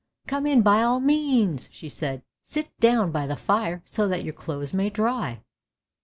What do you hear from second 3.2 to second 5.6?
the fire so that your clothes may dry!